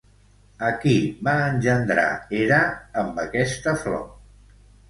A 0.69 0.69
qui 0.85 0.93
va 1.27 1.35
engendrar 1.49 2.07
Hera 2.39 2.59
amb 3.03 3.23
aquesta 3.27 3.79
flor? 3.85 4.05